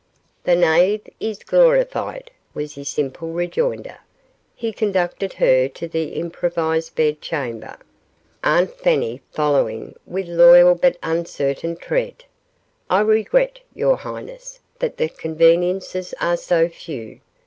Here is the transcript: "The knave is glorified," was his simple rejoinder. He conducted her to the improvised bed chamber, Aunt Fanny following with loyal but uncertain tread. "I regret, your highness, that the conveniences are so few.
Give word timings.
"The 0.45 0.55
knave 0.55 1.01
is 1.19 1.43
glorified," 1.43 2.31
was 2.55 2.73
his 2.73 2.89
simple 2.89 3.33
rejoinder. 3.33 3.99
He 4.55 4.73
conducted 4.73 5.33
her 5.33 5.67
to 5.67 5.87
the 5.87 6.13
improvised 6.13 6.95
bed 6.95 7.21
chamber, 7.21 7.77
Aunt 8.43 8.71
Fanny 8.73 9.21
following 9.31 9.93
with 10.07 10.27
loyal 10.27 10.73
but 10.73 10.97
uncertain 11.03 11.75
tread. 11.75 12.23
"I 12.89 13.01
regret, 13.01 13.59
your 13.75 13.97
highness, 13.97 14.59
that 14.79 14.97
the 14.97 15.07
conveniences 15.07 16.15
are 16.19 16.35
so 16.35 16.67
few. 16.67 17.19